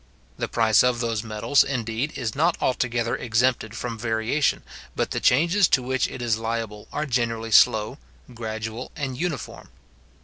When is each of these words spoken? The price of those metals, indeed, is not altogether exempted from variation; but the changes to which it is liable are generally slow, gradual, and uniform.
The 0.35 0.47
price 0.47 0.83
of 0.83 0.99
those 0.99 1.23
metals, 1.23 1.63
indeed, 1.63 2.13
is 2.17 2.33
not 2.33 2.57
altogether 2.59 3.15
exempted 3.15 3.75
from 3.77 3.99
variation; 3.99 4.63
but 4.95 5.11
the 5.11 5.19
changes 5.19 5.67
to 5.67 5.83
which 5.83 6.07
it 6.07 6.23
is 6.23 6.39
liable 6.39 6.87
are 6.91 7.05
generally 7.05 7.51
slow, 7.51 7.99
gradual, 8.33 8.91
and 8.95 9.15
uniform. 9.15 9.69